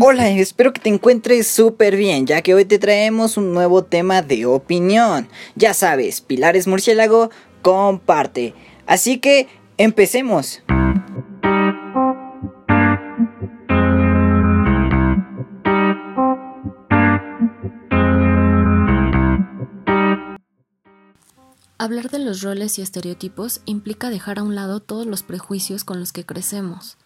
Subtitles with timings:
[0.00, 4.22] Hola, espero que te encuentres súper bien, ya que hoy te traemos un nuevo tema
[4.22, 5.28] de opinión.
[5.56, 7.30] Ya sabes, Pilares Murciélago
[7.62, 8.54] comparte.
[8.86, 10.62] Así que, empecemos.
[21.76, 25.98] Hablar de los roles y estereotipos implica dejar a un lado todos los prejuicios con
[25.98, 26.98] los que crecemos,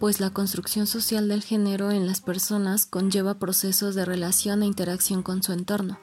[0.00, 5.22] pues la construcción social del género en las personas conlleva procesos de relación e interacción
[5.22, 6.00] con su entorno.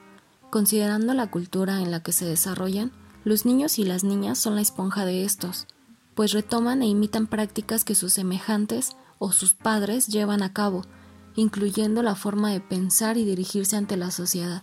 [0.50, 2.92] Considerando la cultura en la que se desarrollan,
[3.24, 5.66] los niños y las niñas son la esponja de estos,
[6.14, 10.84] pues retoman e imitan prácticas que sus semejantes o sus padres llevan a cabo,
[11.34, 14.62] incluyendo la forma de pensar y dirigirse ante la sociedad.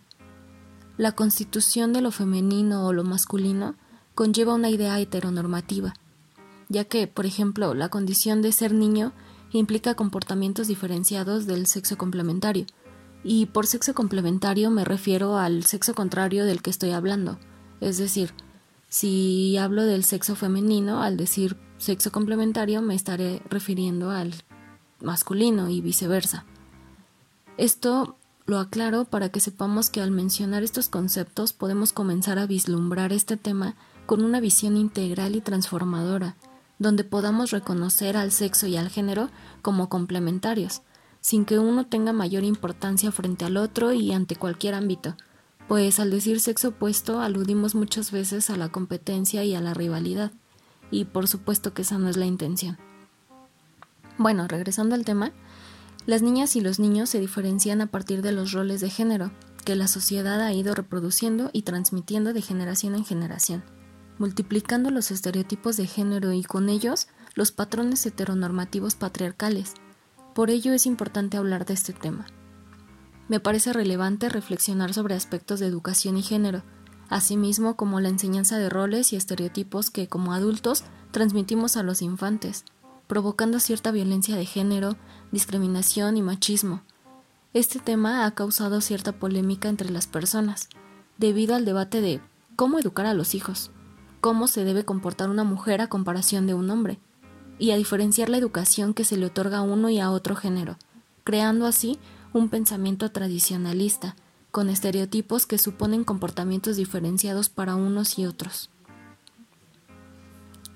[0.97, 3.75] La constitución de lo femenino o lo masculino
[4.15, 5.93] conlleva una idea heteronormativa,
[6.69, 9.11] ya que, por ejemplo, la condición de ser niño
[9.57, 12.65] implica comportamientos diferenciados del sexo complementario,
[13.23, 17.39] y por sexo complementario me refiero al sexo contrario del que estoy hablando,
[17.81, 18.33] es decir,
[18.89, 24.33] si hablo del sexo femenino, al decir sexo complementario me estaré refiriendo al
[25.01, 26.45] masculino y viceversa.
[27.57, 33.11] Esto lo aclaro para que sepamos que al mencionar estos conceptos podemos comenzar a vislumbrar
[33.11, 33.75] este tema
[34.05, 36.35] con una visión integral y transformadora,
[36.79, 39.29] donde podamos reconocer al sexo y al género
[39.61, 40.81] como complementarios,
[41.21, 45.15] sin que uno tenga mayor importancia frente al otro y ante cualquier ámbito,
[45.67, 50.31] pues al decir sexo opuesto aludimos muchas veces a la competencia y a la rivalidad,
[50.91, 52.77] y por supuesto que esa no es la intención.
[54.17, 55.31] Bueno, regresando al tema,
[56.05, 59.31] las niñas y los niños se diferencian a partir de los roles de género
[59.65, 63.63] que la sociedad ha ido reproduciendo y transmitiendo de generación en generación,
[64.17, 69.73] multiplicando los estereotipos de género y con ellos los patrones heteronormativos patriarcales.
[70.33, 72.25] Por ello es importante hablar de este tema.
[73.27, 76.63] Me parece relevante reflexionar sobre aspectos de educación y género,
[77.09, 82.65] asimismo como la enseñanza de roles y estereotipos que como adultos transmitimos a los infantes,
[83.07, 84.95] provocando cierta violencia de género,
[85.31, 86.81] discriminación y machismo.
[87.53, 90.69] Este tema ha causado cierta polémica entre las personas,
[91.17, 92.21] debido al debate de
[92.55, 93.71] cómo educar a los hijos,
[94.25, 96.97] cómo se debe comportar una mujer a comparación de un hombre,
[97.59, 100.79] y a diferenciar la educación que se le otorga a uno y a otro género,
[101.23, 101.99] creando así
[102.33, 104.15] un pensamiento tradicionalista,
[104.49, 108.71] con estereotipos que suponen comportamientos diferenciados para unos y otros.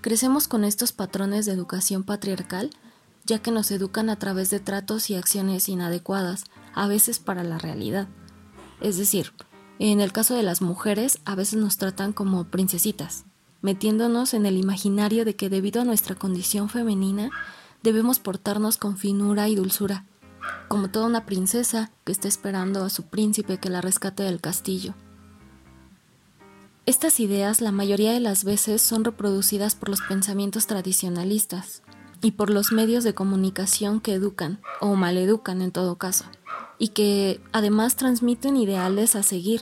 [0.01, 2.69] Crecemos con estos patrones de educación patriarcal
[3.25, 6.43] ya que nos educan a través de tratos y acciones inadecuadas,
[6.75, 8.09] a veces para la realidad.
[8.79, 9.33] Es decir,
[9.79, 13.25] en el caso de las mujeres, a veces nos tratan como princesitas,
[13.61, 17.31] metiéndonos en el imaginario de que debido a nuestra condición femenina
[17.83, 20.05] debemos portarnos con finura y dulzura,
[20.67, 24.93] como toda una princesa que está esperando a su príncipe que la rescate del castillo.
[26.85, 31.83] Estas ideas la mayoría de las veces son reproducidas por los pensamientos tradicionalistas
[32.21, 36.25] y por los medios de comunicación que educan o maleducan en todo caso,
[36.77, 39.61] y que además transmiten ideales a seguir.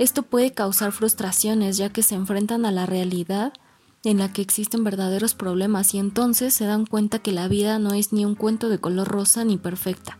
[0.00, 3.52] Esto puede causar frustraciones ya que se enfrentan a la realidad
[4.02, 7.92] en la que existen verdaderos problemas y entonces se dan cuenta que la vida no
[7.92, 10.18] es ni un cuento de color rosa ni perfecta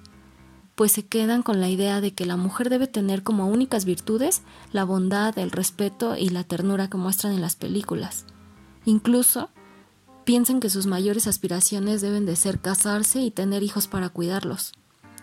[0.81, 4.41] pues se quedan con la idea de que la mujer debe tener como únicas virtudes
[4.73, 8.25] la bondad, el respeto y la ternura que muestran en las películas.
[8.87, 9.51] Incluso
[10.25, 14.73] piensan que sus mayores aspiraciones deben de ser casarse y tener hijos para cuidarlos.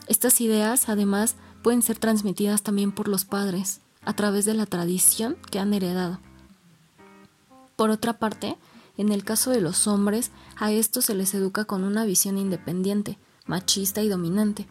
[0.05, 5.35] Estas ideas, además, pueden ser transmitidas también por los padres, a través de la tradición
[5.51, 6.21] que han heredado.
[7.75, 8.57] Por otra parte,
[8.95, 13.17] en el caso de los hombres, a estos se les educa con una visión independiente,
[13.47, 14.65] machista y dominante,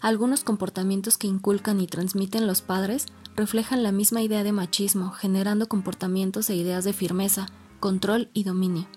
[0.00, 3.06] algunos comportamientos que inculcan y transmiten los padres
[3.36, 7.46] reflejan la misma idea de machismo, generando comportamientos e ideas de firmeza,
[7.78, 8.88] control y dominio.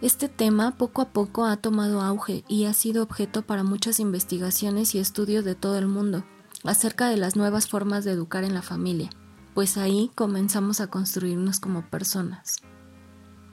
[0.00, 4.94] Este tema poco a poco ha tomado auge y ha sido objeto para muchas investigaciones
[4.94, 6.24] y estudios de todo el mundo
[6.64, 9.10] acerca de las nuevas formas de educar en la familia,
[9.54, 12.56] pues ahí comenzamos a construirnos como personas.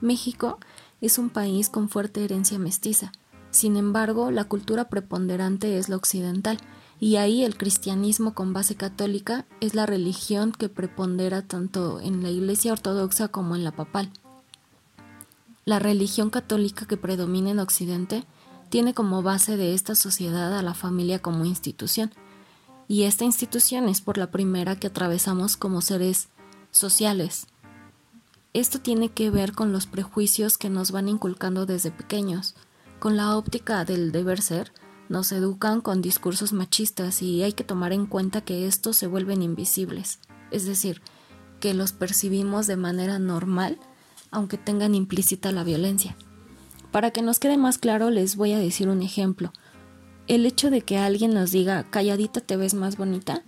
[0.00, 0.58] México
[1.00, 3.12] es un país con fuerte herencia mestiza,
[3.50, 6.58] sin embargo, la cultura preponderante es la occidental,
[7.00, 12.30] y ahí el cristianismo con base católica es la religión que prepondera tanto en la
[12.30, 14.10] Iglesia ortodoxa como en la papal.
[15.64, 18.24] La religión católica que predomina en Occidente
[18.68, 22.12] tiene como base de esta sociedad a la familia como institución,
[22.90, 26.26] y esta institución es por la primera que atravesamos como seres
[26.72, 27.46] sociales.
[28.52, 32.56] Esto tiene que ver con los prejuicios que nos van inculcando desde pequeños,
[32.98, 34.72] con la óptica del deber ser,
[35.08, 39.42] Nos educan con discursos machistas y hay que tomar en cuenta que estos se vuelven
[39.42, 40.18] invisibles,
[40.50, 41.00] es decir,
[41.60, 43.78] que los percibimos de manera normal,
[44.32, 46.16] aunque tengan implícita la violencia.
[46.90, 49.52] Para que nos quede más claro, les voy a decir un ejemplo.
[50.26, 53.42] El hecho de que alguien nos diga calladita te ves más bonita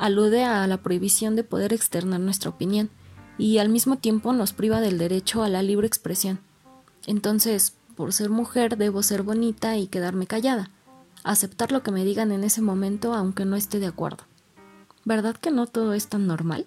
[0.00, 2.90] alude a la prohibición de poder externar nuestra opinión
[3.36, 6.40] y al mismo tiempo nos priva del derecho a la libre expresión.
[7.06, 10.70] Entonces, por ser mujer debo ser bonita y quedarme callada,
[11.22, 14.24] aceptar lo que me digan en ese momento aunque no esté de acuerdo.
[15.04, 16.66] ¿Verdad que no todo es tan normal?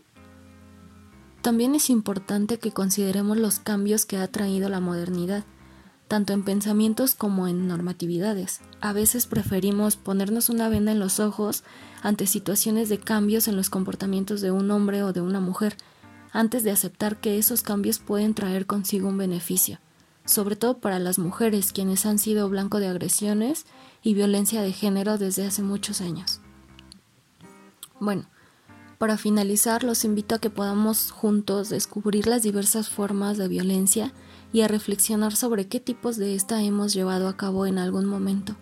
[1.41, 5.43] También es importante que consideremos los cambios que ha traído la modernidad,
[6.07, 8.61] tanto en pensamientos como en normatividades.
[8.81, 11.63] A veces preferimos ponernos una venda en los ojos
[12.01, 15.77] ante situaciones de cambios en los comportamientos de un hombre o de una mujer,
[16.31, 19.79] antes de aceptar que esos cambios pueden traer consigo un beneficio,
[20.25, 23.65] sobre todo para las mujeres quienes han sido blanco de agresiones
[24.01, 26.39] y violencia de género desde hace muchos años.
[27.99, 28.25] Bueno,
[28.97, 34.13] para finalizar, los invito a que podamos juntos descubrir las diversas formas de violencia
[34.53, 38.55] y a reflexionar sobre qué tipos de esta hemos llevado a cabo en algún momento.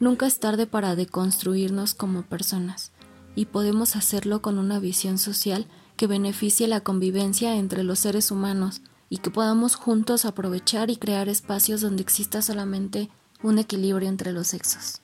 [0.00, 2.92] Nunca es tarde para deconstruirnos como personas,
[3.34, 5.66] y podemos hacerlo con una visión social
[5.96, 8.80] que beneficie la convivencia entre los seres humanos
[9.10, 13.10] y que podamos juntos aprovechar y crear espacios donde exista solamente
[13.42, 15.02] un equilibrio entre los sexos.